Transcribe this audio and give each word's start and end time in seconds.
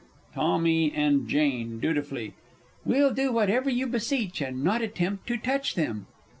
Tommy 0.33 0.91
and 0.93 1.27
Jane 1.27 1.79
(dutifully). 1.79 2.33
We'll 2.83 3.13
do 3.13 3.31
whatever 3.31 3.69
you 3.69 3.85
beseech, 3.85 4.41
and 4.41 4.63
not 4.63 4.81
attempt 4.81 5.27
to 5.27 5.37
touch 5.37 5.75
them! 5.75 6.07